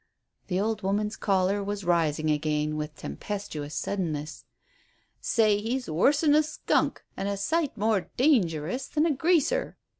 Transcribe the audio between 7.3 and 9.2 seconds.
sight more dangerous than a